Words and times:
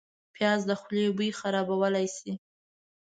پیاز 0.35 0.61
د 0.69 0.71
خولې 0.79 1.07
بوی 1.15 1.29
خرابولی 1.39 2.07
شي 2.17 2.31